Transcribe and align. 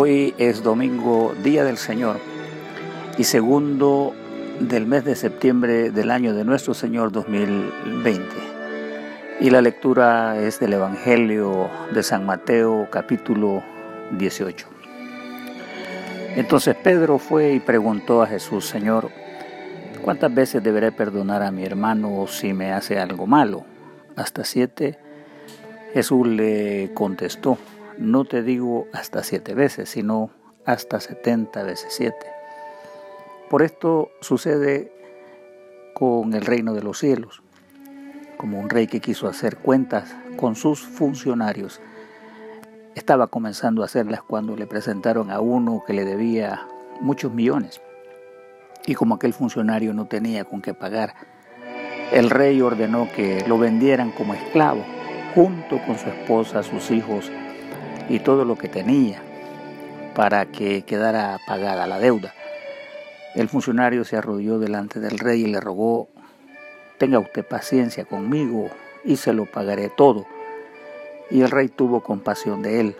Hoy 0.00 0.32
es 0.38 0.62
domingo, 0.62 1.34
Día 1.42 1.64
del 1.64 1.76
Señor, 1.76 2.20
y 3.18 3.24
segundo 3.24 4.14
del 4.60 4.86
mes 4.86 5.04
de 5.04 5.16
septiembre 5.16 5.90
del 5.90 6.12
año 6.12 6.34
de 6.34 6.44
nuestro 6.44 6.72
Señor 6.72 7.10
2020. 7.10 8.24
Y 9.40 9.50
la 9.50 9.60
lectura 9.60 10.38
es 10.38 10.60
del 10.60 10.74
Evangelio 10.74 11.68
de 11.92 12.04
San 12.04 12.24
Mateo 12.24 12.86
capítulo 12.92 13.64
18. 14.16 14.68
Entonces 16.36 16.76
Pedro 16.76 17.18
fue 17.18 17.54
y 17.54 17.58
preguntó 17.58 18.22
a 18.22 18.28
Jesús, 18.28 18.66
Señor, 18.66 19.10
¿cuántas 20.04 20.32
veces 20.32 20.62
deberé 20.62 20.92
perdonar 20.92 21.42
a 21.42 21.50
mi 21.50 21.64
hermano 21.64 22.28
si 22.28 22.52
me 22.52 22.72
hace 22.72 23.00
algo 23.00 23.26
malo? 23.26 23.64
¿Hasta 24.14 24.44
siete? 24.44 24.96
Jesús 25.92 26.24
le 26.24 26.92
contestó, 26.94 27.58
no 27.98 28.24
te 28.24 28.42
digo 28.42 28.86
hasta 28.92 29.22
siete 29.22 29.54
veces, 29.54 29.90
sino 29.90 30.30
hasta 30.64 31.00
setenta 31.00 31.62
veces 31.62 31.92
siete. 31.92 32.26
Por 33.50 33.62
esto 33.62 34.10
sucede 34.20 34.92
con 35.94 36.34
el 36.34 36.42
reino 36.42 36.74
de 36.74 36.82
los 36.82 36.98
cielos, 36.98 37.42
como 38.36 38.60
un 38.60 38.70
rey 38.70 38.86
que 38.86 39.00
quiso 39.00 39.26
hacer 39.26 39.56
cuentas 39.56 40.14
con 40.36 40.54
sus 40.54 40.80
funcionarios. 40.80 41.80
Estaba 42.94 43.26
comenzando 43.26 43.82
a 43.82 43.86
hacerlas 43.86 44.22
cuando 44.22 44.56
le 44.56 44.66
presentaron 44.66 45.30
a 45.30 45.40
uno 45.40 45.82
que 45.86 45.92
le 45.92 46.04
debía 46.04 46.66
muchos 47.00 47.32
millones. 47.32 47.80
Y 48.86 48.94
como 48.94 49.16
aquel 49.16 49.32
funcionario 49.32 49.92
no 49.92 50.06
tenía 50.06 50.44
con 50.44 50.62
qué 50.62 50.72
pagar, 50.72 51.14
el 52.12 52.30
rey 52.30 52.60
ordenó 52.60 53.08
que 53.14 53.44
lo 53.46 53.58
vendieran 53.58 54.12
como 54.12 54.34
esclavo, 54.34 54.84
junto 55.34 55.78
con 55.84 55.98
su 55.98 56.08
esposa, 56.08 56.62
sus 56.62 56.90
hijos 56.90 57.30
y 58.08 58.20
todo 58.20 58.44
lo 58.44 58.56
que 58.56 58.68
tenía 58.68 59.20
para 60.14 60.46
que 60.46 60.82
quedara 60.82 61.38
pagada 61.46 61.86
la 61.86 61.98
deuda. 61.98 62.34
El 63.34 63.48
funcionario 63.48 64.04
se 64.04 64.16
arrodilló 64.16 64.58
delante 64.58 65.00
del 65.00 65.18
rey 65.18 65.44
y 65.44 65.46
le 65.46 65.60
rogó, 65.60 66.08
tenga 66.98 67.18
usted 67.18 67.46
paciencia 67.46 68.04
conmigo 68.04 68.68
y 69.04 69.16
se 69.16 69.32
lo 69.32 69.44
pagaré 69.46 69.90
todo. 69.90 70.26
Y 71.30 71.42
el 71.42 71.50
rey 71.50 71.68
tuvo 71.68 72.00
compasión 72.00 72.62
de 72.62 72.80
él, 72.80 72.96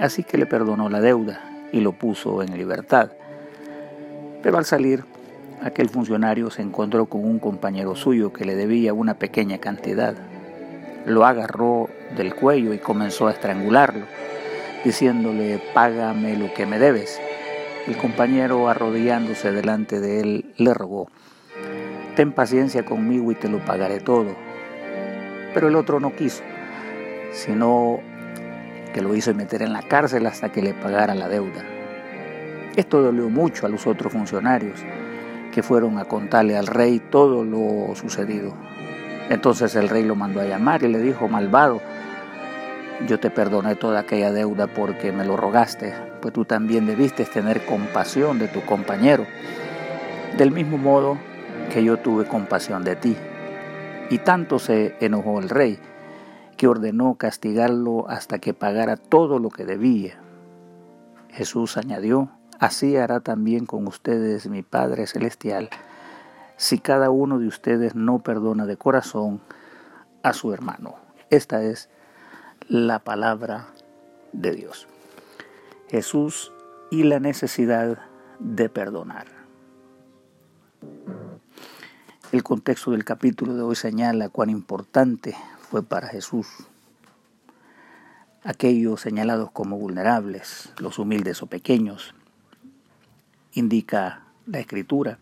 así 0.00 0.24
que 0.24 0.36
le 0.36 0.46
perdonó 0.46 0.88
la 0.88 1.00
deuda 1.00 1.40
y 1.72 1.80
lo 1.80 1.92
puso 1.92 2.42
en 2.42 2.58
libertad. 2.58 3.12
Pero 4.42 4.58
al 4.58 4.64
salir, 4.64 5.04
aquel 5.62 5.88
funcionario 5.88 6.50
se 6.50 6.62
encontró 6.62 7.06
con 7.06 7.24
un 7.24 7.38
compañero 7.38 7.94
suyo 7.94 8.32
que 8.32 8.44
le 8.44 8.56
debía 8.56 8.92
una 8.92 9.14
pequeña 9.14 9.58
cantidad 9.58 10.14
lo 11.06 11.24
agarró 11.24 11.88
del 12.16 12.34
cuello 12.34 12.74
y 12.74 12.78
comenzó 12.78 13.28
a 13.28 13.32
estrangularlo, 13.32 14.06
diciéndole, 14.84 15.60
págame 15.74 16.36
lo 16.36 16.52
que 16.52 16.66
me 16.66 16.78
debes. 16.78 17.20
El 17.86 17.96
compañero, 17.96 18.68
arrodillándose 18.68 19.52
delante 19.52 20.00
de 20.00 20.20
él, 20.20 20.54
le 20.56 20.74
rogó, 20.74 21.08
ten 22.14 22.32
paciencia 22.32 22.84
conmigo 22.84 23.32
y 23.32 23.34
te 23.34 23.48
lo 23.48 23.64
pagaré 23.64 24.00
todo. 24.00 24.36
Pero 25.54 25.68
el 25.68 25.76
otro 25.76 26.00
no 26.00 26.14
quiso, 26.14 26.42
sino 27.32 28.00
que 28.92 29.00
lo 29.00 29.14
hizo 29.14 29.34
meter 29.34 29.62
en 29.62 29.72
la 29.72 29.82
cárcel 29.82 30.26
hasta 30.26 30.52
que 30.52 30.62
le 30.62 30.74
pagara 30.74 31.14
la 31.14 31.28
deuda. 31.28 31.64
Esto 32.76 33.02
dolió 33.02 33.28
mucho 33.28 33.66
a 33.66 33.68
los 33.68 33.86
otros 33.86 34.12
funcionarios, 34.12 34.80
que 35.52 35.62
fueron 35.62 35.98
a 35.98 36.04
contarle 36.04 36.56
al 36.56 36.66
rey 36.66 37.00
todo 37.00 37.44
lo 37.44 37.94
sucedido. 37.94 38.54
Entonces 39.30 39.76
el 39.76 39.88
rey 39.88 40.02
lo 40.02 40.16
mandó 40.16 40.40
a 40.40 40.44
llamar 40.44 40.82
y 40.82 40.88
le 40.88 40.98
dijo, 40.98 41.28
malvado, 41.28 41.80
yo 43.06 43.20
te 43.20 43.30
perdoné 43.30 43.76
toda 43.76 44.00
aquella 44.00 44.32
deuda 44.32 44.66
porque 44.66 45.12
me 45.12 45.24
lo 45.24 45.36
rogaste, 45.36 45.94
pues 46.20 46.34
tú 46.34 46.44
también 46.44 46.84
debiste 46.84 47.24
tener 47.24 47.64
compasión 47.64 48.40
de 48.40 48.48
tu 48.48 48.60
compañero, 48.62 49.24
del 50.36 50.50
mismo 50.50 50.78
modo 50.78 51.16
que 51.72 51.84
yo 51.84 51.98
tuve 51.98 52.24
compasión 52.24 52.82
de 52.82 52.96
ti. 52.96 53.16
Y 54.10 54.18
tanto 54.18 54.58
se 54.58 54.96
enojó 54.98 55.38
el 55.38 55.48
rey 55.48 55.78
que 56.56 56.66
ordenó 56.66 57.14
castigarlo 57.14 58.08
hasta 58.08 58.40
que 58.40 58.52
pagara 58.52 58.96
todo 58.96 59.38
lo 59.38 59.48
que 59.50 59.64
debía. 59.64 60.20
Jesús 61.28 61.76
añadió, 61.76 62.30
así 62.58 62.96
hará 62.96 63.20
también 63.20 63.64
con 63.64 63.86
ustedes 63.86 64.48
mi 64.48 64.64
Padre 64.64 65.06
Celestial 65.06 65.70
si 66.60 66.78
cada 66.78 67.08
uno 67.08 67.38
de 67.38 67.46
ustedes 67.46 67.94
no 67.94 68.18
perdona 68.18 68.66
de 68.66 68.76
corazón 68.76 69.40
a 70.22 70.34
su 70.34 70.52
hermano. 70.52 70.96
Esta 71.30 71.62
es 71.62 71.88
la 72.68 72.98
palabra 72.98 73.68
de 74.34 74.52
Dios. 74.52 74.86
Jesús 75.88 76.52
y 76.90 77.04
la 77.04 77.18
necesidad 77.18 78.00
de 78.40 78.68
perdonar. 78.68 79.26
El 82.30 82.42
contexto 82.42 82.90
del 82.90 83.06
capítulo 83.06 83.54
de 83.54 83.62
hoy 83.62 83.74
señala 83.74 84.28
cuán 84.28 84.50
importante 84.50 85.34
fue 85.60 85.82
para 85.82 86.08
Jesús 86.08 86.46
aquellos 88.44 89.00
señalados 89.00 89.50
como 89.50 89.78
vulnerables, 89.78 90.74
los 90.78 90.98
humildes 90.98 91.42
o 91.42 91.46
pequeños. 91.46 92.14
Indica 93.54 94.24
la 94.44 94.60
escritura 94.60 95.18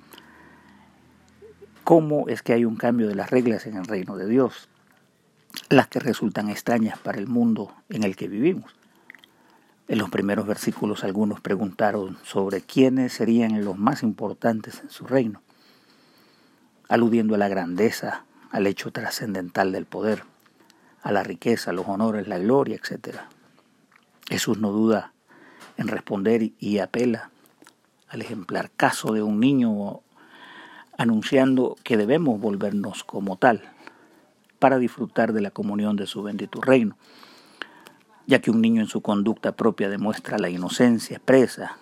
cómo 1.88 2.28
es 2.28 2.42
que 2.42 2.52
hay 2.52 2.66
un 2.66 2.76
cambio 2.76 3.08
de 3.08 3.14
las 3.14 3.30
reglas 3.30 3.64
en 3.66 3.78
el 3.78 3.86
reino 3.86 4.18
de 4.18 4.28
Dios, 4.28 4.68
las 5.70 5.88
que 5.88 5.98
resultan 5.98 6.50
extrañas 6.50 6.98
para 6.98 7.16
el 7.16 7.26
mundo 7.26 7.72
en 7.88 8.04
el 8.04 8.14
que 8.14 8.28
vivimos. 8.28 8.74
En 9.88 9.96
los 9.96 10.10
primeros 10.10 10.46
versículos 10.46 11.02
algunos 11.02 11.40
preguntaron 11.40 12.18
sobre 12.24 12.60
quiénes 12.60 13.14
serían 13.14 13.64
los 13.64 13.78
más 13.78 14.02
importantes 14.02 14.80
en 14.80 14.90
su 14.90 15.06
reino, 15.06 15.40
aludiendo 16.90 17.36
a 17.36 17.38
la 17.38 17.48
grandeza, 17.48 18.26
al 18.50 18.66
hecho 18.66 18.92
trascendental 18.92 19.72
del 19.72 19.86
poder, 19.86 20.24
a 21.00 21.10
la 21.10 21.22
riqueza, 21.22 21.72
los 21.72 21.88
honores, 21.88 22.28
la 22.28 22.38
gloria, 22.38 22.76
etc. 22.76 23.16
Jesús 24.28 24.58
no 24.58 24.72
duda 24.72 25.14
en 25.78 25.88
responder 25.88 26.52
y 26.58 26.80
apela 26.80 27.30
al 28.08 28.20
ejemplar 28.20 28.70
caso 28.76 29.14
de 29.14 29.22
un 29.22 29.40
niño 29.40 30.02
anunciando 30.98 31.76
que 31.84 31.96
debemos 31.96 32.40
volvernos 32.40 33.04
como 33.04 33.36
tal 33.36 33.62
para 34.58 34.78
disfrutar 34.78 35.32
de 35.32 35.40
la 35.40 35.52
comunión 35.52 35.96
de 35.96 36.06
su 36.06 36.22
bendito 36.22 36.60
reino, 36.60 36.96
ya 38.26 38.40
que 38.40 38.50
un 38.50 38.60
niño 38.60 38.82
en 38.82 38.88
su 38.88 39.00
conducta 39.00 39.52
propia 39.52 39.88
demuestra 39.88 40.38
la 40.38 40.50
inocencia 40.50 41.16
expresa, 41.16 41.78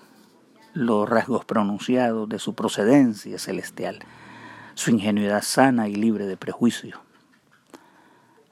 los 0.74 1.08
rasgos 1.08 1.46
pronunciados 1.46 2.28
de 2.28 2.38
su 2.38 2.54
procedencia 2.54 3.38
celestial, 3.38 4.00
su 4.74 4.90
ingenuidad 4.90 5.42
sana 5.42 5.88
y 5.88 5.94
libre 5.94 6.26
de 6.26 6.36
prejuicio. 6.36 7.00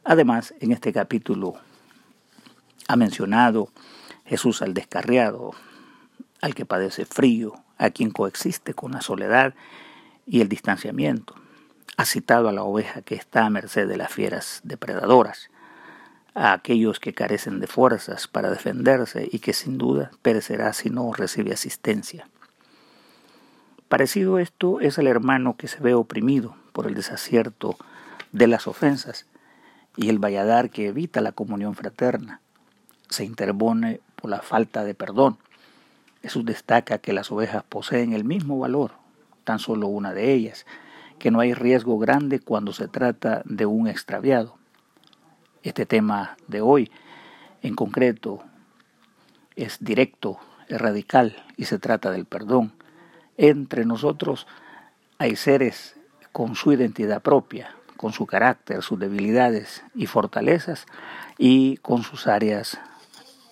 Además, 0.03 0.55
en 0.61 0.73
este 0.73 0.95
capítulo 0.95 1.55
ha 2.89 2.97
mencionado 2.97 3.69
Jesús 4.25 4.63
al 4.63 4.73
descarriado, 4.73 5.51
al 6.41 6.55
que 6.55 6.65
padece 6.65 7.05
frío, 7.05 7.55
a 7.77 7.91
quien 7.91 8.11
coexiste 8.11 8.73
con 8.73 8.93
la 8.93 9.03
soledad 9.03 9.55
y 10.27 10.41
el 10.41 10.49
distanciamiento. 10.49 11.35
Ha 11.97 12.05
citado 12.05 12.49
a 12.49 12.53
la 12.53 12.65
oveja 12.65 13.03
que 13.03 13.15
está 13.15 13.47
a 13.47 13.51
merced 13.51 13.89
de 13.89 13.97
las 13.97 14.12
fieras 14.12 14.61
depredadoras, 14.65 15.51
a 16.35 16.53
aquellos 16.53 16.99
que 16.99 17.15
carecen 17.15 17.61
de 17.61 17.69
fuerzas 17.69 18.27
para 18.27 18.51
defenderse 18.51 19.29
y 19.31 19.39
que 19.39 19.53
sin 19.53 19.79
duda 19.79 20.11
perecerá 20.23 20.73
si 20.73 20.91
no 20.91 21.13
recibe 21.13 21.53
asistencia. 21.53 22.27
Parecido 23.89 24.39
esto 24.39 24.81
es 24.81 24.99
el 24.99 25.07
hermano 25.07 25.57
que 25.57 25.69
se 25.69 25.79
ve 25.79 25.95
oprimido 25.95 26.57
por 26.73 26.89
el 26.89 26.95
desacierto 26.95 27.77
de 28.33 28.48
las 28.48 28.66
ofensas 28.66 29.27
y 29.97 30.09
el 30.09 30.19
valladar 30.19 30.71
que 30.71 30.89
evita 30.89 31.21
la 31.21 31.31
comunión 31.31 31.77
fraterna. 31.77 32.41
Se 33.09 33.25
interpone 33.25 34.01
por 34.16 34.31
la 34.31 34.41
falta 34.41 34.83
de 34.83 34.95
perdón. 34.95 35.39
Jesús 36.22 36.45
destaca 36.45 36.98
que 36.98 37.13
las 37.13 37.31
ovejas 37.31 37.63
poseen 37.63 38.13
el 38.13 38.25
mismo 38.25 38.59
valor 38.59 39.03
tan 39.45 39.59
solo 39.59 39.89
una 39.89 40.13
de 40.13 40.33
ellas, 40.33 40.67
que 41.19 41.31
no 41.31 41.41
hay 41.41 41.55
riesgo 41.55 41.99
grande 41.99 42.41
cuando 42.41 42.73
se 42.73 42.89
trata 42.89 43.43
de 43.45 43.67
un 43.67 43.87
extraviado. 43.87 44.57
Este 45.63 45.87
tema 45.87 46.37
de 46.49 46.61
hoy, 46.61 46.91
en 47.63 47.75
concreto, 47.75 48.43
es 49.57 49.79
directo, 49.81 50.39
es 50.69 50.81
radical 50.81 51.37
y 51.57 51.65
se 51.67 51.79
trata 51.79 52.11
del 52.11 52.27
perdón. 52.27 52.73
Entre 53.37 53.85
nosotros 53.85 54.47
hay 55.19 55.37
seres 55.37 55.97
con 56.33 56.55
su 56.57 56.73
identidad 56.73 57.23
propia, 57.23 57.75
con 57.97 58.13
su 58.13 58.27
carácter, 58.27 58.83
sus 58.83 58.99
debilidades 58.99 59.85
y 59.95 60.07
fortalezas 60.07 60.87
y 61.39 61.77
con 61.79 62.03
sus 62.03 62.27
áreas 62.27 62.79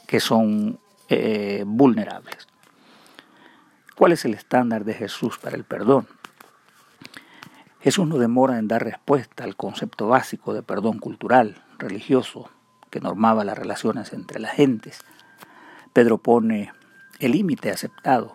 que 0.06 0.20
son 0.20 0.78
eh, 1.08 1.64
vulnerables. 1.66 2.51
¿Cuál 3.96 4.12
es 4.12 4.24
el 4.24 4.34
estándar 4.34 4.84
de 4.84 4.94
Jesús 4.94 5.38
para 5.38 5.56
el 5.56 5.64
perdón? 5.64 6.08
Jesús 7.80 8.06
no 8.06 8.16
demora 8.16 8.58
en 8.58 8.68
dar 8.68 8.82
respuesta 8.84 9.44
al 9.44 9.56
concepto 9.56 10.08
básico 10.08 10.54
de 10.54 10.62
perdón 10.62 10.98
cultural, 10.98 11.62
religioso, 11.78 12.48
que 12.90 13.00
normaba 13.00 13.44
las 13.44 13.58
relaciones 13.58 14.12
entre 14.12 14.40
las 14.40 14.52
gentes. 14.52 15.00
Pedro 15.92 16.18
pone 16.18 16.72
el 17.18 17.32
límite 17.32 17.70
aceptado. 17.70 18.34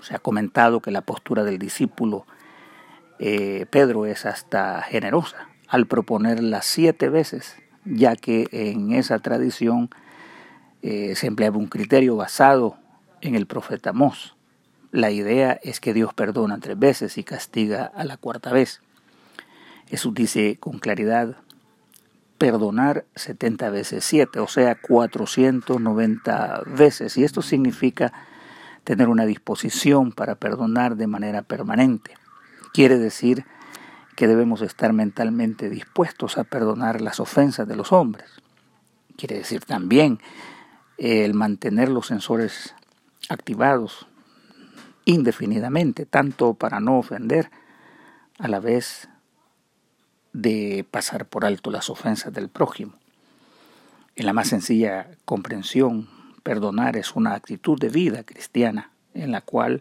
Se 0.00 0.14
ha 0.14 0.18
comentado 0.18 0.80
que 0.80 0.90
la 0.90 1.00
postura 1.00 1.44
del 1.44 1.58
discípulo 1.58 2.26
eh, 3.18 3.66
Pedro 3.70 4.06
es 4.06 4.26
hasta 4.26 4.80
generosa 4.82 5.48
al 5.66 5.86
proponerla 5.86 6.62
siete 6.62 7.08
veces, 7.08 7.56
ya 7.84 8.16
que 8.16 8.48
en 8.52 8.92
esa 8.92 9.18
tradición 9.18 9.90
eh, 10.82 11.14
se 11.16 11.26
empleaba 11.26 11.58
un 11.58 11.66
criterio 11.66 12.16
basado 12.16 12.76
en 13.20 13.34
el 13.34 13.46
profeta 13.46 13.92
Mos. 13.92 14.37
La 14.90 15.10
idea 15.10 15.58
es 15.62 15.80
que 15.80 15.92
Dios 15.92 16.14
perdona 16.14 16.58
tres 16.60 16.78
veces 16.78 17.18
y 17.18 17.24
castiga 17.24 17.92
a 17.94 18.04
la 18.04 18.16
cuarta 18.16 18.52
vez. 18.52 18.80
Jesús 19.86 20.14
dice 20.14 20.56
con 20.58 20.78
claridad, 20.78 21.36
perdonar 22.38 23.04
70 23.16 23.68
veces 23.70 24.04
7, 24.04 24.40
o 24.40 24.48
sea, 24.48 24.76
490 24.80 26.62
veces. 26.66 27.18
Y 27.18 27.24
esto 27.24 27.42
significa 27.42 28.12
tener 28.84 29.08
una 29.08 29.26
disposición 29.26 30.12
para 30.12 30.36
perdonar 30.36 30.96
de 30.96 31.06
manera 31.06 31.42
permanente. 31.42 32.14
Quiere 32.72 32.98
decir 32.98 33.44
que 34.16 34.26
debemos 34.26 34.62
estar 34.62 34.92
mentalmente 34.92 35.68
dispuestos 35.68 36.38
a 36.38 36.44
perdonar 36.44 37.02
las 37.02 37.20
ofensas 37.20 37.68
de 37.68 37.76
los 37.76 37.92
hombres. 37.92 38.30
Quiere 39.16 39.36
decir 39.36 39.64
también 39.64 40.18
el 40.96 41.34
mantener 41.34 41.88
los 41.88 42.06
sensores 42.06 42.74
activados 43.28 44.06
indefinidamente, 45.08 46.04
tanto 46.04 46.52
para 46.52 46.80
no 46.80 46.98
ofender, 46.98 47.50
a 48.38 48.46
la 48.46 48.60
vez 48.60 49.08
de 50.34 50.84
pasar 50.90 51.24
por 51.24 51.46
alto 51.46 51.70
las 51.70 51.88
ofensas 51.88 52.30
del 52.34 52.50
prójimo. 52.50 52.92
En 54.16 54.26
la 54.26 54.34
más 54.34 54.48
sencilla 54.48 55.08
comprensión, 55.24 56.10
perdonar 56.42 56.98
es 56.98 57.16
una 57.16 57.32
actitud 57.32 57.78
de 57.80 57.88
vida 57.88 58.22
cristiana 58.24 58.90
en 59.14 59.32
la 59.32 59.40
cual 59.40 59.80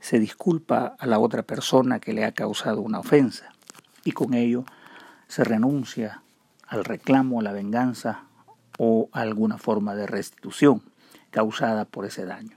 se 0.00 0.18
disculpa 0.18 0.96
a 0.98 1.06
la 1.06 1.20
otra 1.20 1.44
persona 1.44 2.00
que 2.00 2.12
le 2.12 2.24
ha 2.24 2.32
causado 2.32 2.80
una 2.80 2.98
ofensa 2.98 3.52
y 4.02 4.10
con 4.10 4.34
ello 4.34 4.64
se 5.28 5.44
renuncia 5.44 6.22
al 6.66 6.84
reclamo, 6.84 7.38
a 7.38 7.44
la 7.44 7.52
venganza 7.52 8.24
o 8.78 9.10
alguna 9.12 9.58
forma 9.58 9.94
de 9.94 10.08
restitución 10.08 10.82
causada 11.30 11.84
por 11.84 12.04
ese 12.04 12.24
daño. 12.24 12.56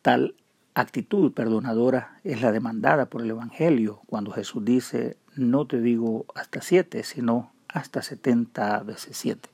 Tal 0.00 0.34
actitud 0.74 1.32
perdonadora 1.32 2.20
es 2.24 2.40
la 2.40 2.52
demandada 2.52 3.06
por 3.06 3.22
el 3.22 3.30
Evangelio 3.30 4.00
cuando 4.06 4.32
Jesús 4.32 4.64
dice, 4.64 5.16
no 5.36 5.66
te 5.66 5.80
digo 5.80 6.26
hasta 6.34 6.62
siete, 6.62 7.02
sino 7.02 7.52
hasta 7.68 8.02
setenta 8.02 8.78
veces 8.80 9.16
siete. 9.16 9.48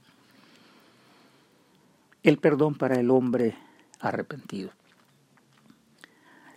El 2.23 2.39
perdón 2.39 2.75
para 2.75 2.99
el 2.99 3.11
hombre 3.11 3.57
arrepentido. 4.01 4.71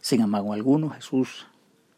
Sin 0.02 0.22
embargo 0.22 0.54
alguno, 0.54 0.90
Jesús 0.90 1.48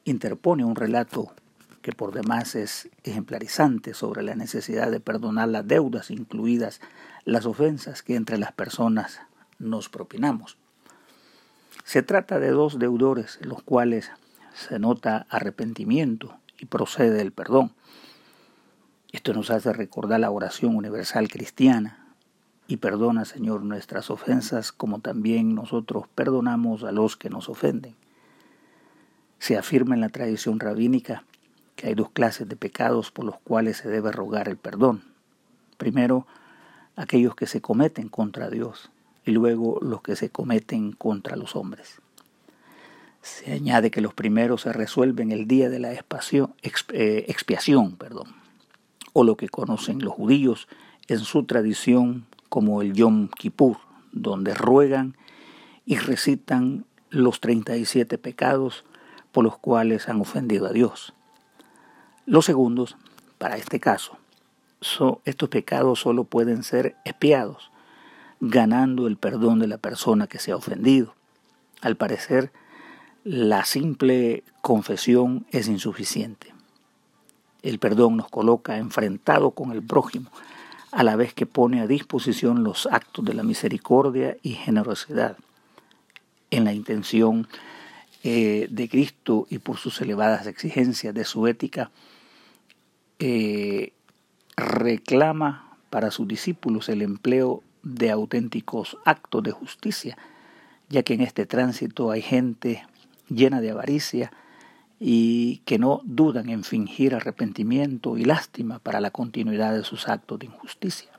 interpone 0.04 0.66
un 0.66 0.76
relato 0.76 1.34
que 1.82 1.92
por 1.92 2.14
demás 2.14 2.56
es 2.56 2.90
ejemplarizante 3.04 3.94
sobre 3.94 4.24
la 4.24 4.36
necesidad 4.36 4.90
de 4.92 5.00
perdonar 5.00 5.50
las 5.50 5.68
deudas, 5.68 6.12
incluidas 6.12 6.82
las 7.26 7.46
ofensas 7.46 8.04
que 8.04 8.16
entre 8.16 8.38
las 8.38 8.54
personas 8.54 9.20
nos 9.60 9.90
propinamos. 9.90 10.58
Se 11.84 12.02
trata 12.02 12.40
de 12.40 12.50
dos 12.50 12.80
deudores 12.80 13.40
en 13.42 13.50
los 13.50 13.62
cuales 13.62 14.10
se 14.54 14.80
nota 14.80 15.26
arrepentimiento 15.30 16.38
y 16.58 16.66
procede 16.66 17.22
el 17.22 17.34
perdón. 17.34 17.74
Esto 19.12 19.34
nos 19.34 19.52
hace 19.52 19.74
recordar 19.74 20.22
la 20.22 20.32
oración 20.32 20.76
universal 20.76 21.28
cristiana. 21.28 22.16
Y 22.68 22.78
perdona, 22.78 23.26
Señor, 23.26 23.64
nuestras 23.64 24.10
ofensas 24.10 24.72
como 24.72 25.00
también 25.00 25.54
nosotros 25.54 26.06
perdonamos 26.16 26.84
a 26.86 26.94
los 26.94 27.18
que 27.18 27.30
nos 27.30 27.50
ofenden. 27.50 27.96
Se 29.38 29.58
afirma 29.58 29.94
en 29.94 30.02
la 30.02 30.10
tradición 30.10 30.62
rabínica 30.62 31.26
que 31.76 31.88
hay 31.88 31.96
dos 31.96 32.10
clases 32.12 32.48
de 32.48 32.56
pecados 32.56 33.12
por 33.12 33.26
los 33.26 33.38
cuales 33.40 33.78
se 33.78 33.90
debe 33.90 34.14
rogar 34.14 34.48
el 34.48 34.56
perdón. 34.56 35.04
Primero, 35.78 36.26
aquellos 36.96 37.36
que 37.36 37.46
se 37.46 37.60
cometen 37.60 38.08
contra 38.08 38.50
Dios 38.50 38.90
y 39.26 39.32
luego 39.32 39.80
los 39.82 40.02
que 40.02 40.16
se 40.16 40.30
cometen 40.30 40.92
contra 40.92 41.36
los 41.36 41.56
hombres. 41.56 42.02
Se 43.22 43.54
añade 43.54 43.92
que 43.92 44.02
los 44.02 44.14
primeros 44.14 44.62
se 44.62 44.74
resuelven 44.74 45.32
el 45.32 45.48
día 45.48 45.70
de 45.70 45.80
la 45.80 45.94
eh, 45.94 47.26
expiación, 47.28 47.96
perdón, 47.96 48.36
o 49.14 49.24
lo 49.24 49.38
que 49.38 49.48
conocen 49.48 50.04
los 50.04 50.14
judíos 50.14 50.68
en 51.08 51.20
su 51.20 51.44
tradición 51.44 52.26
como 52.50 52.82
el 52.82 52.94
Yom 52.94 53.30
Kippur, 53.30 53.78
donde 54.12 54.54
ruegan 54.54 55.16
y 55.86 55.98
recitan 55.98 56.86
los 57.10 57.40
37 57.40 58.18
pecados 58.18 58.84
por 59.32 59.44
los 59.44 59.58
cuales 59.58 60.10
han 60.10 60.22
ofendido 60.22 60.68
a 60.68 60.72
Dios. 60.72 61.14
Los 62.26 62.46
segundos, 62.46 62.98
para 63.38 63.58
este 63.58 63.80
caso, 63.80 64.18
estos 65.26 65.50
pecados 65.50 66.00
solo 66.00 66.26
pueden 66.26 66.64
ser 66.64 66.96
espiados, 67.06 67.72
ganando 68.46 69.08
el 69.08 69.16
perdón 69.16 69.60
de 69.60 69.68
la 69.68 69.78
persona 69.78 70.28
que 70.28 70.38
se 70.38 70.52
ha 70.52 70.58
ofendido. 70.58 71.16
Al 71.80 71.96
parecer, 71.96 72.52
la 73.24 73.64
simple 73.64 74.44
confesión 74.62 75.46
es 75.52 75.70
insuficiente. 75.70 76.54
El 77.62 77.80
perdón 77.80 78.18
nos 78.18 78.30
coloca 78.30 78.78
enfrentado 78.78 79.52
con 79.52 79.72
el 79.72 79.82
prójimo, 79.82 80.30
a 80.92 81.04
la 81.04 81.16
vez 81.16 81.34
que 81.34 81.46
pone 81.46 81.80
a 81.80 81.88
disposición 81.88 82.66
los 82.66 82.86
actos 82.88 83.24
de 83.24 83.34
la 83.34 83.44
misericordia 83.44 84.36
y 84.44 84.52
generosidad, 84.52 85.38
en 86.52 86.66
la 86.66 86.74
intención 86.74 87.48
eh, 88.24 88.68
de 88.70 88.90
Cristo 88.90 89.48
y 89.50 89.60
por 89.60 89.78
sus 89.78 90.02
elevadas 90.02 90.48
exigencias 90.48 91.14
de 91.14 91.24
su 91.24 91.48
ética, 91.48 91.92
eh, 93.20 93.94
reclama 94.58 95.78
para 95.90 96.12
sus 96.12 96.28
discípulos 96.28 96.90
el 96.90 97.02
empleo 97.02 97.64
de 97.84 98.12
auténticos 98.12 98.98
actos 99.06 99.44
de 99.44 99.52
justicia, 99.52 100.18
ya 100.90 101.04
que 101.04 101.14
en 101.14 101.22
este 101.22 101.46
tránsito 101.46 102.12
hay 102.12 102.22
gente 102.22 102.86
llena 103.30 103.62
de 103.62 103.72
avaricia 103.72 104.32
y 105.00 105.58
que 105.66 105.78
no 105.80 106.02
dudan 106.06 106.50
en 106.50 106.64
fingir 106.64 107.14
arrepentimiento 107.14 108.18
y 108.18 108.26
lástima 108.26 108.80
para 108.80 109.02
la 109.02 109.12
continuidad 109.12 109.74
de 109.74 109.84
sus 109.84 110.08
actos 110.08 110.40
de 110.40 110.46
injusticia. 110.46 111.10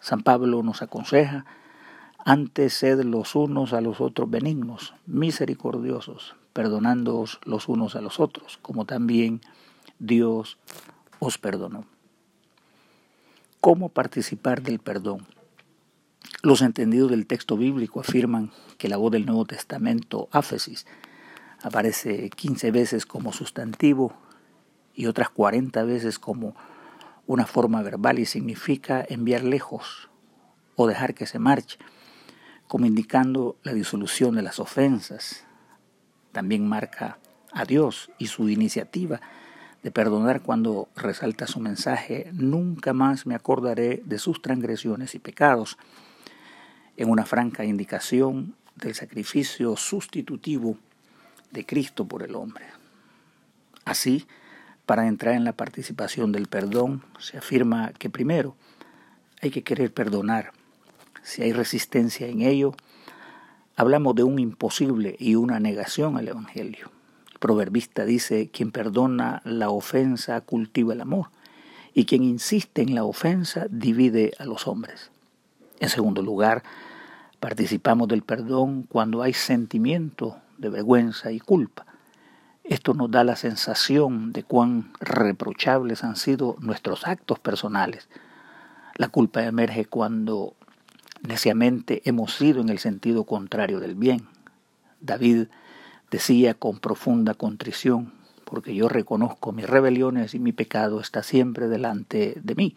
San 0.00 0.22
Pablo 0.22 0.62
nos 0.64 0.82
aconseja, 0.82 1.44
antes 2.24 2.74
sed 2.74 3.02
los 3.04 3.34
unos 3.36 3.72
a 3.72 3.80
los 3.80 4.00
otros 4.00 4.28
benignos, 4.28 4.94
misericordiosos, 5.06 6.34
perdonándoos 6.52 7.40
los 7.44 7.68
unos 7.68 7.94
a 7.94 8.00
los 8.00 8.18
otros, 8.18 8.58
como 8.62 8.84
también 8.84 9.40
Dios 10.00 10.58
os 11.20 11.38
perdonó. 11.38 11.84
¿Cómo 13.60 13.88
participar 13.88 14.62
del 14.62 14.80
perdón? 14.80 15.24
Los 16.42 16.62
entendidos 16.62 17.10
del 17.10 17.26
texto 17.26 17.56
bíblico 17.56 18.00
afirman 18.00 18.50
que 18.78 18.88
la 18.88 18.96
voz 18.96 19.12
del 19.12 19.26
Nuevo 19.26 19.44
Testamento, 19.44 20.28
áfesis, 20.32 20.86
aparece 21.62 22.30
15 22.30 22.70
veces 22.72 23.06
como 23.06 23.32
sustantivo 23.32 24.12
y 24.94 25.06
otras 25.06 25.30
40 25.30 25.84
veces 25.84 26.18
como 26.18 26.56
una 27.26 27.46
forma 27.46 27.82
verbal 27.82 28.18
y 28.18 28.26
significa 28.26 29.04
enviar 29.08 29.44
lejos 29.44 30.10
o 30.74 30.86
dejar 30.86 31.14
que 31.14 31.26
se 31.26 31.38
marche, 31.38 31.78
como 32.66 32.86
indicando 32.86 33.56
la 33.62 33.72
disolución 33.72 34.34
de 34.34 34.42
las 34.42 34.58
ofensas. 34.58 35.44
También 36.32 36.66
marca 36.66 37.18
a 37.52 37.64
Dios 37.64 38.10
y 38.18 38.26
su 38.26 38.48
iniciativa 38.48 39.20
de 39.82 39.90
perdonar 39.90 40.42
cuando 40.42 40.88
resalta 40.96 41.46
su 41.46 41.60
mensaje, 41.60 42.30
nunca 42.32 42.92
más 42.92 43.26
me 43.26 43.34
acordaré 43.34 44.02
de 44.04 44.18
sus 44.18 44.40
transgresiones 44.40 45.14
y 45.14 45.18
pecados, 45.18 45.76
en 46.96 47.10
una 47.10 47.24
franca 47.24 47.64
indicación 47.64 48.54
del 48.76 48.94
sacrificio 48.94 49.76
sustitutivo 49.76 50.76
de 51.50 51.66
Cristo 51.66 52.06
por 52.06 52.22
el 52.22 52.34
hombre. 52.34 52.64
Así, 53.84 54.26
para 54.86 55.06
entrar 55.06 55.34
en 55.34 55.44
la 55.44 55.52
participación 55.52 56.32
del 56.32 56.48
perdón, 56.48 57.02
se 57.18 57.38
afirma 57.38 57.92
que 57.98 58.10
primero 58.10 58.56
hay 59.40 59.50
que 59.50 59.62
querer 59.62 59.92
perdonar. 59.92 60.52
Si 61.22 61.42
hay 61.42 61.52
resistencia 61.52 62.26
en 62.26 62.42
ello, 62.42 62.74
hablamos 63.76 64.14
de 64.14 64.22
un 64.22 64.38
imposible 64.38 65.16
y 65.18 65.34
una 65.34 65.60
negación 65.60 66.16
al 66.16 66.28
Evangelio 66.28 66.90
proverbista 67.42 68.04
dice, 68.04 68.50
quien 68.50 68.70
perdona 68.70 69.42
la 69.44 69.68
ofensa 69.68 70.40
cultiva 70.40 70.94
el 70.94 71.00
amor, 71.00 71.26
y 71.92 72.06
quien 72.06 72.22
insiste 72.22 72.82
en 72.82 72.94
la 72.94 73.04
ofensa 73.04 73.66
divide 73.68 74.32
a 74.38 74.44
los 74.44 74.68
hombres. 74.68 75.10
En 75.82 75.90
segundo 75.90 76.22
lugar, 76.22 76.62
participamos 77.40 78.08
del 78.08 78.22
perdón 78.22 78.84
cuando 78.84 79.22
hay 79.22 79.34
sentimiento 79.34 80.38
de 80.56 80.70
vergüenza 80.70 81.32
y 81.32 81.40
culpa. 81.40 81.84
Esto 82.64 82.94
nos 82.94 83.10
da 83.10 83.24
la 83.24 83.36
sensación 83.36 84.32
de 84.32 84.44
cuán 84.44 84.92
reprochables 85.00 86.04
han 86.04 86.16
sido 86.16 86.56
nuestros 86.60 87.06
actos 87.06 87.38
personales. 87.40 88.08
La 88.96 89.08
culpa 89.08 89.42
emerge 89.42 89.84
cuando 89.84 90.54
Neciamente 91.22 92.02
hemos 92.04 92.34
sido 92.34 92.60
en 92.60 92.68
el 92.68 92.80
sentido 92.80 93.24
contrario 93.24 93.78
del 93.78 93.94
bien. 93.94 94.26
David 95.00 95.46
decía 96.10 96.54
con 96.54 96.80
profunda 96.80 97.34
contrición, 97.34 98.12
porque 98.44 98.74
yo 98.74 98.88
reconozco 98.88 99.52
mis 99.52 99.68
rebeliones 99.68 100.34
y 100.34 100.40
mi 100.40 100.52
pecado 100.52 101.00
está 101.00 101.22
siempre 101.22 101.68
delante 101.68 102.34
de 102.42 102.54
mí. 102.56 102.74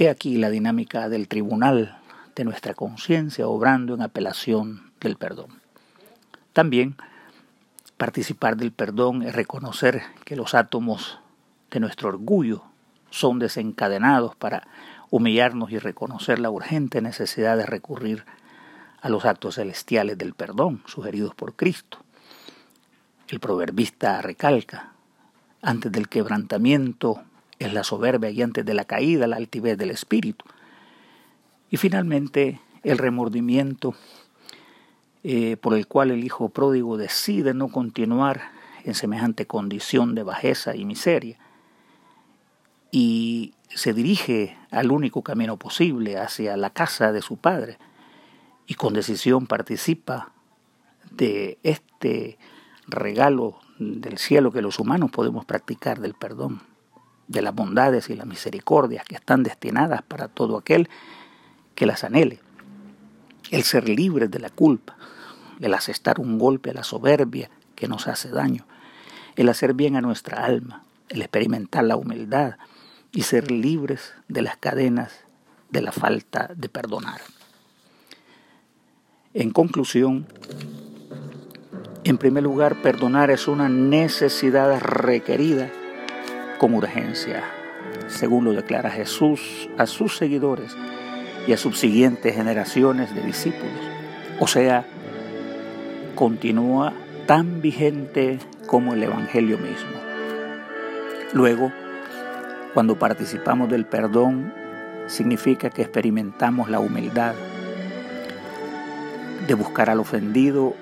He 0.00 0.08
aquí 0.08 0.36
la 0.36 0.48
dinámica 0.48 1.08
del 1.08 1.26
tribunal 1.26 1.98
de 2.36 2.44
nuestra 2.44 2.72
conciencia 2.72 3.48
obrando 3.48 3.94
en 3.94 4.02
apelación 4.02 4.92
del 5.00 5.16
perdón. 5.16 5.60
También 6.52 6.94
participar 7.96 8.56
del 8.56 8.70
perdón 8.70 9.24
es 9.24 9.34
reconocer 9.34 10.02
que 10.24 10.36
los 10.36 10.54
átomos 10.54 11.18
de 11.72 11.80
nuestro 11.80 12.10
orgullo 12.10 12.62
son 13.10 13.40
desencadenados 13.40 14.36
para 14.36 14.68
humillarnos 15.10 15.72
y 15.72 15.80
reconocer 15.80 16.38
la 16.38 16.50
urgente 16.50 17.02
necesidad 17.02 17.56
de 17.56 17.66
recurrir 17.66 18.24
a 19.00 19.08
los 19.08 19.24
actos 19.24 19.56
celestiales 19.56 20.16
del 20.16 20.32
perdón 20.34 20.80
sugeridos 20.86 21.34
por 21.34 21.56
Cristo. 21.56 21.98
El 23.26 23.40
proverbista 23.40 24.22
recalca, 24.22 24.92
antes 25.60 25.90
del 25.90 26.08
quebrantamiento 26.08 27.24
es 27.58 27.72
la 27.72 27.84
soberbia 27.84 28.30
y 28.30 28.42
antes 28.42 28.64
de 28.64 28.74
la 28.74 28.84
caída 28.84 29.26
la 29.26 29.36
altivez 29.36 29.76
del 29.76 29.90
espíritu. 29.90 30.44
Y 31.70 31.76
finalmente 31.76 32.60
el 32.82 32.98
remordimiento 32.98 33.94
eh, 35.24 35.56
por 35.56 35.74
el 35.74 35.86
cual 35.86 36.10
el 36.10 36.24
hijo 36.24 36.48
pródigo 36.48 36.96
decide 36.96 37.52
no 37.52 37.68
continuar 37.68 38.52
en 38.84 38.94
semejante 38.94 39.46
condición 39.46 40.14
de 40.14 40.22
bajeza 40.22 40.76
y 40.76 40.84
miseria 40.84 41.38
y 42.90 43.54
se 43.68 43.92
dirige 43.92 44.56
al 44.70 44.90
único 44.90 45.22
camino 45.22 45.56
posible 45.56 46.16
hacia 46.16 46.56
la 46.56 46.70
casa 46.70 47.12
de 47.12 47.20
su 47.20 47.36
padre 47.36 47.78
y 48.66 48.74
con 48.74 48.94
decisión 48.94 49.46
participa 49.46 50.32
de 51.10 51.58
este 51.62 52.38
regalo 52.86 53.58
del 53.78 54.18
cielo 54.18 54.52
que 54.52 54.62
los 54.62 54.78
humanos 54.78 55.10
podemos 55.10 55.44
practicar 55.44 56.00
del 56.00 56.14
perdón, 56.14 56.62
de 57.28 57.42
las 57.42 57.54
bondades 57.54 58.10
y 58.10 58.16
las 58.16 58.26
misericordias 58.26 59.04
que 59.04 59.14
están 59.14 59.42
destinadas 59.42 60.02
para 60.02 60.28
todo 60.28 60.56
aquel 60.56 60.88
que 61.74 61.86
las 61.86 62.02
anhele. 62.02 62.40
El 63.50 63.62
ser 63.62 63.88
libre 63.88 64.28
de 64.28 64.40
la 64.40 64.50
culpa, 64.50 64.96
el 65.60 65.74
asestar 65.74 66.18
un 66.18 66.38
golpe 66.38 66.70
a 66.70 66.74
la 66.74 66.84
soberbia 66.84 67.50
que 67.76 67.86
nos 67.86 68.08
hace 68.08 68.30
daño, 68.30 68.66
el 69.36 69.48
hacer 69.48 69.74
bien 69.74 69.94
a 69.96 70.00
nuestra 70.00 70.44
alma, 70.44 70.82
el 71.08 71.20
experimentar 71.20 71.84
la 71.84 71.96
humildad 71.96 72.56
y 73.12 73.22
ser 73.22 73.50
libres 73.50 74.14
de 74.28 74.42
las 74.42 74.56
cadenas 74.56 75.12
de 75.70 75.82
la 75.82 75.92
falta 75.92 76.50
de 76.56 76.68
perdonar. 76.68 77.20
En 79.34 79.50
conclusión, 79.50 80.26
en 82.04 82.16
primer 82.16 82.42
lugar, 82.42 82.80
perdonar 82.82 83.30
es 83.30 83.48
una 83.48 83.68
necesidad 83.68 84.80
requerida 84.80 85.70
con 86.58 86.74
urgencia, 86.74 87.44
según 88.08 88.44
lo 88.44 88.52
declara 88.52 88.90
Jesús 88.90 89.68
a 89.78 89.86
sus 89.86 90.16
seguidores 90.16 90.76
y 91.46 91.52
a 91.52 91.56
subsiguientes 91.56 92.34
generaciones 92.34 93.14
de 93.14 93.22
discípulos. 93.22 93.80
O 94.40 94.46
sea, 94.46 94.84
continúa 96.14 96.92
tan 97.26 97.60
vigente 97.60 98.38
como 98.66 98.92
el 98.92 99.02
Evangelio 99.02 99.56
mismo. 99.58 99.98
Luego, 101.32 101.72
cuando 102.74 102.98
participamos 102.98 103.68
del 103.68 103.86
perdón, 103.86 104.52
significa 105.06 105.70
que 105.70 105.82
experimentamos 105.82 106.68
la 106.68 106.80
humildad 106.80 107.34
de 109.46 109.54
buscar 109.54 109.90
al 109.90 110.00
ofendido 110.00 110.74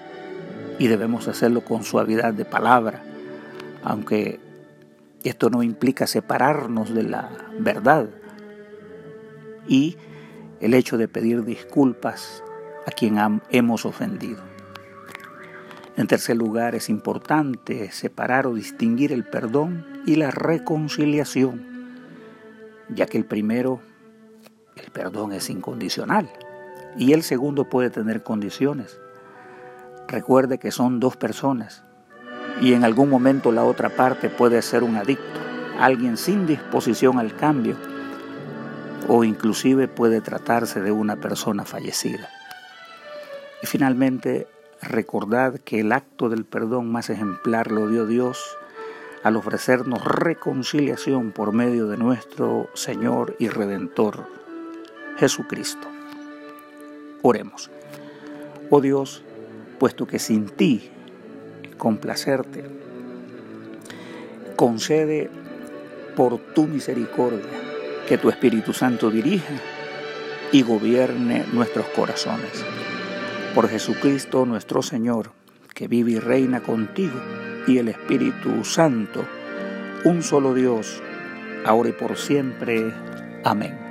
y 0.79 0.89
debemos 0.89 1.29
hacerlo 1.29 1.63
con 1.63 1.85
suavidad 1.85 2.35
de 2.35 2.45
palabra, 2.45 3.03
aunque 3.83 4.41
esto 5.29 5.51
no 5.51 5.63
implica 5.63 6.07
separarnos 6.07 6.95
de 6.95 7.03
la 7.03 7.31
verdad 7.59 8.09
y 9.69 9.97
el 10.61 10.75
hecho 10.75 10.99
de 10.99 11.09
pedir 11.09 11.45
disculpas 11.45 12.43
a 12.87 12.91
quien 12.91 13.41
hemos 13.51 13.85
ofendido. 13.85 14.43
En 15.97 16.07
tercer 16.07 16.37
lugar, 16.37 16.75
es 16.75 16.89
importante 16.89 17.91
separar 17.91 18.47
o 18.47 18.55
distinguir 18.55 19.13
el 19.13 19.25
perdón 19.25 19.87
y 20.07 20.17
la 20.17 20.31
reconciliación, 20.31 21.67
ya 22.91 23.07
que 23.07 23.17
el 23.17 23.25
primero, 23.25 23.81
el 24.77 24.91
perdón 24.91 25.33
es 25.33 25.49
incondicional, 25.49 26.31
y 26.99 27.15
el 27.15 27.23
segundo 27.23 27.69
puede 27.69 27.91
tener 27.91 28.23
condiciones. 28.23 29.01
Recuerde 30.07 30.59
que 30.59 30.71
son 30.71 31.01
dos 31.01 31.17
personas 31.17 31.83
y 32.61 32.73
en 32.73 32.85
algún 32.85 33.11
momento 33.11 33.53
la 33.53 33.65
otra 33.65 33.91
parte 33.91 34.29
puede 34.29 34.63
ser 34.63 34.83
un 34.83 34.97
adicto, 34.97 35.41
alguien 35.79 36.17
sin 36.17 36.47
disposición 36.47 37.19
al 37.19 37.37
cambio 37.37 37.77
o 39.09 39.25
inclusive 39.25 39.89
puede 39.89 40.21
tratarse 40.21 40.81
de 40.81 40.91
una 40.91 41.17
persona 41.17 41.65
fallecida. 41.65 42.29
Y 43.63 43.67
finalmente, 43.67 44.47
recordad 44.83 45.61
que 45.61 45.81
el 45.81 45.93
acto 45.93 46.29
del 46.29 46.45
perdón 46.45 46.91
más 46.91 47.11
ejemplar 47.11 47.71
lo 47.71 47.89
dio 47.89 48.07
Dios 48.07 48.57
al 49.23 49.37
ofrecernos 49.37 50.05
reconciliación 50.05 51.33
por 51.33 51.53
medio 51.53 51.87
de 51.87 51.97
nuestro 51.97 52.69
Señor 52.75 53.37
y 53.39 53.49
Redentor 53.49 54.29
Jesucristo. 55.19 55.89
Oremos. 57.23 57.71
Oh 58.71 58.81
Dios, 58.81 59.23
puesto 59.79 60.07
que 60.07 60.19
sin 60.19 60.49
ti 60.49 60.91
complacerte, 61.77 62.65
concede 64.57 65.31
por 66.17 66.39
tu 66.39 66.67
misericordia 66.67 67.51
que 68.09 68.19
tu 68.19 68.29
Espíritu 68.29 68.73
Santo 68.73 69.11
dirija 69.11 69.55
y 70.53 70.63
gobierne 70.63 71.45
nuestros 71.53 71.87
corazones. 71.89 72.65
Por 73.55 73.69
Jesucristo 73.69 74.47
nuestro 74.47 74.83
Señor, 74.83 75.33
que 75.75 75.89
vive 75.89 76.13
y 76.13 76.19
reina 76.19 76.61
contigo, 76.61 77.21
y 77.67 77.79
el 77.79 77.89
Espíritu 77.89 78.65
Santo, 78.65 79.25
un 80.05 80.23
solo 80.23 80.55
Dios, 80.55 81.03
ahora 81.65 81.89
y 81.89 81.93
por 81.93 82.17
siempre. 82.17 82.93
Amén 83.45 83.87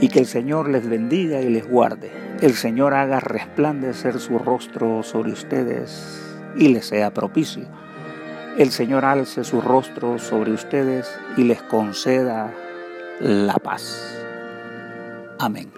y 0.00 0.08
que 0.08 0.20
el 0.20 0.26
Señor 0.26 0.68
les 0.68 0.88
bendiga 0.88 1.42
y 1.42 1.50
les 1.50 1.68
guarde. 1.68 2.10
El 2.40 2.54
Señor 2.54 2.94
haga 2.94 3.20
resplandecer 3.20 4.18
su 4.18 4.38
rostro 4.38 5.02
sobre 5.02 5.32
ustedes 5.32 6.22
y 6.56 6.68
les 6.68 6.86
sea 6.86 7.12
propicio. 7.12 7.66
El 8.56 8.70
Señor 8.70 9.04
alce 9.04 9.44
su 9.44 9.60
rostro 9.60 10.18
sobre 10.18 10.52
ustedes 10.52 11.06
y 11.36 11.44
les 11.44 11.60
conceda 11.62 12.50
la 13.20 13.58
paz. 13.58 14.16
Amén. 15.38 15.70